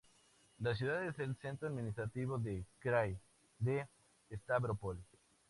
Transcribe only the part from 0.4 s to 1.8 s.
La ciudad es el centro